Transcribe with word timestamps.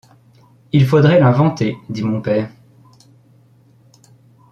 Il 0.71 0.87
faudrait 0.87 1.19
l’inventer, 1.19 1.77
dit 1.87 2.01
mon 2.01 2.21
père. 2.23 2.49